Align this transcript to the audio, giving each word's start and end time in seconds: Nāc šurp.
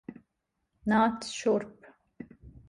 Nāc 0.93 1.27
šurp. 1.35 1.91